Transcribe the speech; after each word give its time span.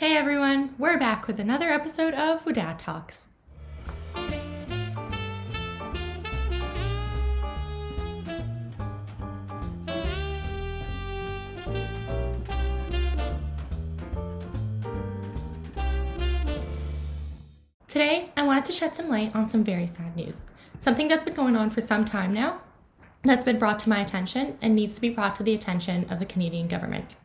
Hey 0.00 0.16
everyone, 0.16 0.74
we're 0.78 0.98
back 0.98 1.26
with 1.26 1.38
another 1.38 1.68
episode 1.68 2.14
of 2.14 2.42
Dad 2.54 2.78
Talks. 2.78 3.26
Today, 17.86 18.30
I 18.38 18.42
wanted 18.44 18.64
to 18.64 18.72
shed 18.72 18.96
some 18.96 19.10
light 19.10 19.36
on 19.36 19.46
some 19.46 19.62
very 19.62 19.86
sad 19.86 20.16
news. 20.16 20.46
Something 20.78 21.08
that's 21.08 21.24
been 21.24 21.34
going 21.34 21.56
on 21.56 21.68
for 21.68 21.82
some 21.82 22.06
time 22.06 22.32
now, 22.32 22.62
that's 23.22 23.44
been 23.44 23.58
brought 23.58 23.78
to 23.80 23.88
my 23.88 24.00
attention 24.00 24.56
and 24.62 24.74
needs 24.74 24.94
to 24.94 25.00
be 25.00 25.10
brought 25.10 25.36
to 25.36 25.42
the 25.42 25.54
attention 25.54 26.06
of 26.10 26.18
the 26.18 26.26
Canadian 26.26 26.68
government. 26.68 27.16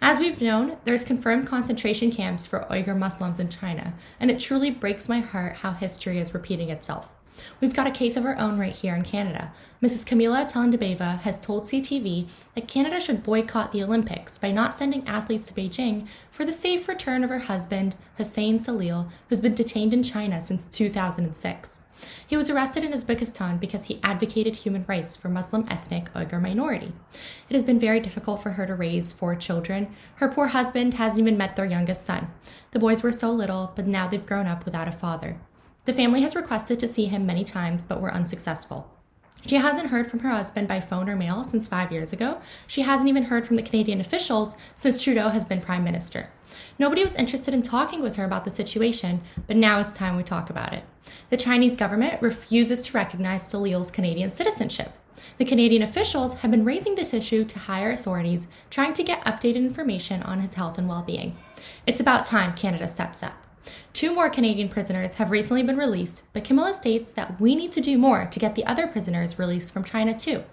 As 0.00 0.18
we've 0.18 0.40
known, 0.40 0.76
there's 0.84 1.04
confirmed 1.04 1.46
concentration 1.46 2.10
camps 2.10 2.46
for 2.46 2.66
Uyghur 2.70 2.96
Muslims 2.96 3.40
in 3.40 3.48
China, 3.48 3.94
and 4.20 4.30
it 4.30 4.40
truly 4.40 4.70
breaks 4.70 5.08
my 5.08 5.20
heart 5.20 5.56
how 5.56 5.72
history 5.72 6.18
is 6.18 6.34
repeating 6.34 6.70
itself. 6.70 7.15
We've 7.60 7.74
got 7.74 7.86
a 7.86 7.90
case 7.90 8.16
of 8.16 8.24
our 8.24 8.38
own 8.38 8.58
right 8.58 8.74
here 8.74 8.94
in 8.94 9.02
Canada. 9.02 9.52
Mrs. 9.82 10.06
Camila 10.06 10.50
Telendibaeva 10.50 11.20
has 11.20 11.38
told 11.38 11.64
CTV 11.64 12.28
that 12.54 12.68
Canada 12.68 13.00
should 13.00 13.22
boycott 13.22 13.72
the 13.72 13.82
Olympics 13.82 14.38
by 14.38 14.50
not 14.50 14.74
sending 14.74 15.06
athletes 15.06 15.46
to 15.46 15.54
Beijing 15.54 16.06
for 16.30 16.44
the 16.44 16.52
safe 16.52 16.88
return 16.88 17.24
of 17.24 17.30
her 17.30 17.40
husband, 17.40 17.94
Hussein 18.16 18.58
Celil, 18.58 19.10
who's 19.28 19.40
been 19.40 19.54
detained 19.54 19.94
in 19.94 20.02
China 20.02 20.40
since 20.40 20.64
2006. 20.64 21.80
He 22.26 22.36
was 22.36 22.50
arrested 22.50 22.84
in 22.84 22.92
Uzbekistan 22.92 23.58
because 23.58 23.84
he 23.84 24.00
advocated 24.02 24.56
human 24.56 24.84
rights 24.86 25.16
for 25.16 25.28
Muslim 25.28 25.66
ethnic 25.70 26.12
Uyghur 26.12 26.40
minority. 26.40 26.92
It 27.48 27.54
has 27.54 27.62
been 27.62 27.78
very 27.78 28.00
difficult 28.00 28.42
for 28.42 28.50
her 28.50 28.66
to 28.66 28.74
raise 28.74 29.12
four 29.12 29.34
children. 29.34 29.94
Her 30.16 30.28
poor 30.28 30.48
husband 30.48 30.94
hasn't 30.94 31.20
even 31.20 31.38
met 31.38 31.56
their 31.56 31.64
youngest 31.64 32.04
son. 32.04 32.30
The 32.72 32.78
boys 32.78 33.02
were 33.02 33.12
so 33.12 33.30
little, 33.30 33.72
but 33.74 33.86
now 33.86 34.06
they've 34.06 34.26
grown 34.26 34.46
up 34.46 34.64
without 34.64 34.88
a 34.88 34.92
father. 34.92 35.40
The 35.86 35.94
family 35.94 36.22
has 36.22 36.34
requested 36.34 36.80
to 36.80 36.88
see 36.88 37.06
him 37.06 37.26
many 37.26 37.44
times, 37.44 37.84
but 37.84 38.00
were 38.00 38.12
unsuccessful. 38.12 38.90
She 39.46 39.54
hasn't 39.54 39.90
heard 39.90 40.10
from 40.10 40.18
her 40.20 40.30
husband 40.30 40.66
by 40.66 40.80
phone 40.80 41.08
or 41.08 41.14
mail 41.14 41.44
since 41.44 41.68
five 41.68 41.92
years 41.92 42.12
ago. 42.12 42.40
She 42.66 42.82
hasn't 42.82 43.08
even 43.08 43.24
heard 43.24 43.46
from 43.46 43.54
the 43.54 43.62
Canadian 43.62 44.00
officials 44.00 44.56
since 44.74 45.00
Trudeau 45.00 45.28
has 45.28 45.44
been 45.44 45.60
Prime 45.60 45.84
Minister. 45.84 46.30
Nobody 46.76 47.04
was 47.04 47.14
interested 47.14 47.54
in 47.54 47.62
talking 47.62 48.02
with 48.02 48.16
her 48.16 48.24
about 48.24 48.44
the 48.44 48.50
situation, 48.50 49.20
but 49.46 49.56
now 49.56 49.78
it's 49.78 49.94
time 49.94 50.16
we 50.16 50.24
talk 50.24 50.50
about 50.50 50.72
it. 50.72 50.82
The 51.30 51.36
Chinese 51.36 51.76
government 51.76 52.20
refuses 52.20 52.82
to 52.82 52.96
recognize 52.96 53.44
Celil's 53.44 53.92
Canadian 53.92 54.30
citizenship. 54.30 54.92
The 55.38 55.44
Canadian 55.44 55.82
officials 55.82 56.38
have 56.38 56.50
been 56.50 56.64
raising 56.64 56.96
this 56.96 57.14
issue 57.14 57.44
to 57.44 57.60
higher 57.60 57.92
authorities, 57.92 58.48
trying 58.70 58.92
to 58.94 59.04
get 59.04 59.24
updated 59.24 59.56
information 59.56 60.24
on 60.24 60.40
his 60.40 60.54
health 60.54 60.78
and 60.78 60.88
well 60.88 61.02
being. 61.02 61.36
It's 61.86 62.00
about 62.00 62.24
time 62.24 62.54
Canada 62.54 62.88
steps 62.88 63.22
up. 63.22 63.45
Two 63.92 64.14
more 64.14 64.28
Canadian 64.28 64.68
prisoners 64.68 65.14
have 65.14 65.30
recently 65.30 65.62
been 65.62 65.76
released, 65.76 66.22
but 66.32 66.44
Camilla 66.44 66.74
states 66.74 67.12
that 67.12 67.40
we 67.40 67.54
need 67.54 67.72
to 67.72 67.80
do 67.80 67.96
more 67.96 68.26
to 68.26 68.38
get 68.38 68.54
the 68.54 68.66
other 68.66 68.86
prisoners 68.86 69.38
released 69.38 69.72
from 69.72 69.84
China 69.84 70.16
too. 70.16 70.44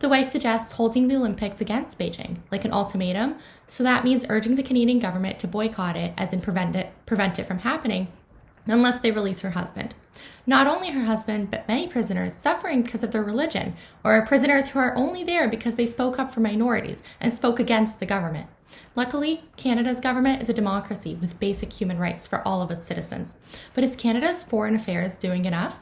The 0.00 0.08
wife 0.08 0.28
suggests 0.28 0.72
holding 0.72 1.08
the 1.08 1.16
Olympics 1.16 1.60
against 1.60 1.98
Beijing, 1.98 2.38
like 2.50 2.64
an 2.64 2.72
ultimatum, 2.72 3.36
so 3.66 3.84
that 3.84 4.04
means 4.04 4.24
urging 4.28 4.54
the 4.54 4.62
Canadian 4.62 4.98
government 4.98 5.38
to 5.40 5.46
boycott 5.46 5.96
it, 5.96 6.14
as 6.16 6.32
in 6.32 6.40
prevent 6.40 6.74
it, 6.74 6.92
prevent 7.06 7.38
it 7.38 7.44
from 7.44 7.58
happening, 7.58 8.08
unless 8.66 8.98
they 8.98 9.10
release 9.10 9.40
her 9.40 9.50
husband. 9.50 9.94
Not 10.46 10.66
only 10.66 10.90
her 10.90 11.04
husband, 11.04 11.50
but 11.50 11.68
many 11.68 11.86
prisoners 11.86 12.34
suffering 12.34 12.82
because 12.82 13.04
of 13.04 13.12
their 13.12 13.22
religion, 13.22 13.74
or 14.02 14.24
prisoners 14.26 14.70
who 14.70 14.78
are 14.78 14.96
only 14.96 15.22
there 15.22 15.48
because 15.48 15.76
they 15.76 15.86
spoke 15.86 16.18
up 16.18 16.32
for 16.32 16.40
minorities 16.40 17.02
and 17.20 17.32
spoke 17.32 17.60
against 17.60 18.00
the 18.00 18.06
government. 18.06 18.48
Luckily, 18.94 19.44
Canada's 19.56 20.00
government 20.00 20.42
is 20.42 20.48
a 20.48 20.54
democracy 20.54 21.14
with 21.14 21.40
basic 21.40 21.72
human 21.72 21.98
rights 21.98 22.26
for 22.26 22.46
all 22.46 22.62
of 22.62 22.70
its 22.70 22.86
citizens. 22.86 23.36
But 23.74 23.84
is 23.84 23.96
Canada's 23.96 24.44
foreign 24.44 24.74
affairs 24.74 25.16
doing 25.16 25.44
enough? 25.44 25.80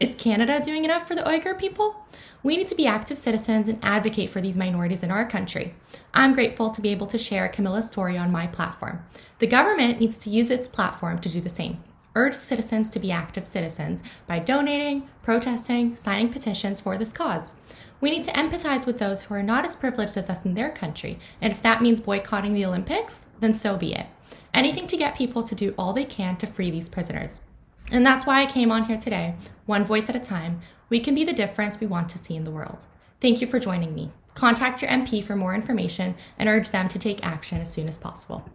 Is 0.00 0.14
Canada 0.14 0.60
doing 0.60 0.84
enough 0.84 1.08
for 1.08 1.16
the 1.16 1.22
Uyghur 1.22 1.58
people? 1.58 2.06
We 2.44 2.56
need 2.56 2.68
to 2.68 2.76
be 2.76 2.86
active 2.86 3.18
citizens 3.18 3.66
and 3.66 3.84
advocate 3.84 4.30
for 4.30 4.40
these 4.40 4.56
minorities 4.56 5.02
in 5.02 5.10
our 5.10 5.28
country. 5.28 5.74
I'm 6.14 6.34
grateful 6.34 6.70
to 6.70 6.80
be 6.80 6.90
able 6.90 7.08
to 7.08 7.18
share 7.18 7.48
Camilla's 7.48 7.90
story 7.90 8.16
on 8.16 8.30
my 8.30 8.46
platform. 8.46 9.04
The 9.40 9.48
government 9.48 9.98
needs 9.98 10.16
to 10.18 10.30
use 10.30 10.50
its 10.50 10.68
platform 10.68 11.18
to 11.18 11.28
do 11.28 11.40
the 11.40 11.48
same. 11.48 11.82
Urge 12.18 12.34
citizens 12.34 12.90
to 12.90 12.98
be 12.98 13.12
active 13.12 13.46
citizens 13.46 14.02
by 14.26 14.40
donating, 14.40 15.08
protesting, 15.22 15.94
signing 15.94 16.28
petitions 16.28 16.80
for 16.80 16.98
this 16.98 17.12
cause. 17.12 17.54
We 18.00 18.10
need 18.10 18.24
to 18.24 18.32
empathize 18.32 18.86
with 18.86 18.98
those 18.98 19.22
who 19.22 19.34
are 19.34 19.42
not 19.42 19.64
as 19.64 19.76
privileged 19.76 20.16
as 20.16 20.28
us 20.28 20.44
in 20.44 20.54
their 20.54 20.72
country, 20.72 21.20
and 21.40 21.52
if 21.52 21.62
that 21.62 21.80
means 21.80 22.00
boycotting 22.00 22.54
the 22.54 22.66
Olympics, 22.66 23.26
then 23.38 23.54
so 23.54 23.76
be 23.76 23.94
it. 23.94 24.06
Anything 24.52 24.88
to 24.88 24.96
get 24.96 25.16
people 25.16 25.44
to 25.44 25.54
do 25.54 25.76
all 25.78 25.92
they 25.92 26.04
can 26.04 26.36
to 26.38 26.48
free 26.48 26.72
these 26.72 26.88
prisoners. 26.88 27.42
And 27.92 28.04
that's 28.04 28.26
why 28.26 28.42
I 28.42 28.46
came 28.46 28.72
on 28.72 28.86
here 28.86 28.98
today, 28.98 29.36
one 29.66 29.84
voice 29.84 30.08
at 30.08 30.16
a 30.16 30.20
time. 30.20 30.60
We 30.88 30.98
can 30.98 31.14
be 31.14 31.22
the 31.22 31.32
difference 31.32 31.78
we 31.78 31.86
want 31.86 32.08
to 32.08 32.18
see 32.18 32.34
in 32.34 32.42
the 32.42 32.50
world. 32.50 32.86
Thank 33.20 33.40
you 33.40 33.46
for 33.46 33.60
joining 33.60 33.94
me. 33.94 34.10
Contact 34.34 34.82
your 34.82 34.90
MP 34.90 35.22
for 35.22 35.36
more 35.36 35.54
information 35.54 36.16
and 36.36 36.48
urge 36.48 36.70
them 36.70 36.88
to 36.88 36.98
take 36.98 37.24
action 37.24 37.60
as 37.60 37.72
soon 37.72 37.86
as 37.86 37.96
possible. 37.96 38.50